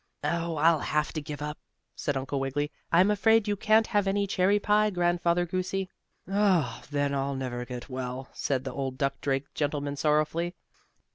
"Oh, 0.23 0.55
I'll 0.55 0.79
have 0.79 1.13
to 1.13 1.21
give 1.21 1.43
up," 1.43 1.59
said 1.95 2.17
Uncle 2.17 2.39
Wiggily. 2.39 2.71
"I'm 2.91 3.11
afraid 3.11 3.47
you 3.47 3.55
can't 3.55 3.85
have 3.85 4.07
any 4.07 4.25
cherry 4.25 4.57
pie, 4.57 4.89
Grandfather 4.89 5.45
Goosey." 5.45 5.89
"Oh, 6.27 6.81
then 6.89 7.13
I'll 7.13 7.35
never 7.35 7.65
get 7.65 7.87
well," 7.87 8.27
said 8.33 8.63
the 8.63 8.73
old 8.73 8.97
duck 8.97 9.21
drake 9.21 9.53
gentleman 9.53 9.95
sorrowfully. 9.95 10.55